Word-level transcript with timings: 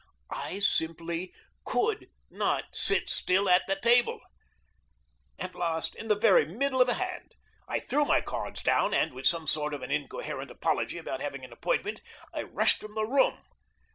I 0.33 0.61
simply 0.61 1.31
COULD 1.63 2.07
not 2.31 2.63
sit 2.73 3.07
still 3.07 3.47
at 3.47 3.67
the 3.67 3.75
table. 3.75 4.19
At 5.37 5.53
last, 5.53 5.93
in 5.95 6.07
the 6.07 6.15
very 6.17 6.43
middle 6.43 6.81
of 6.81 6.89
a 6.89 6.95
hand, 6.95 7.35
I 7.67 7.79
threw 7.79 8.03
my 8.03 8.19
cards 8.19 8.63
down 8.63 8.95
and, 8.95 9.13
with 9.13 9.27
some 9.27 9.45
sort 9.45 9.75
of 9.75 9.83
an 9.83 9.91
incoherent 9.91 10.49
apology 10.49 10.97
about 10.97 11.21
having 11.21 11.45
an 11.45 11.53
appointment, 11.53 12.01
I 12.33 12.41
rushed 12.41 12.79
from 12.79 12.95
the 12.95 13.05
room. 13.05 13.43